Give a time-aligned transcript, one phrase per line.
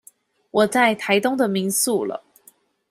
[0.49, 2.23] 我在台東的民宿了